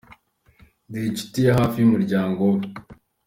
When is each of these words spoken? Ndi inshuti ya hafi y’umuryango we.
Ndi 0.87 0.99
inshuti 1.09 1.37
ya 1.45 1.53
hafi 1.59 1.75
y’umuryango 1.79 2.41
we. 2.53 2.61